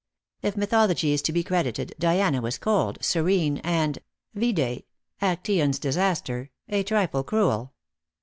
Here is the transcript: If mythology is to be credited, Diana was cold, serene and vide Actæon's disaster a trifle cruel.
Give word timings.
If 0.41 0.57
mythology 0.57 1.11
is 1.11 1.21
to 1.21 1.31
be 1.31 1.43
credited, 1.43 1.93
Diana 1.99 2.41
was 2.41 2.57
cold, 2.57 2.97
serene 3.03 3.57
and 3.59 3.99
vide 4.33 4.81
Actæon's 5.21 5.77
disaster 5.77 6.49
a 6.67 6.81
trifle 6.81 7.23
cruel. 7.23 7.75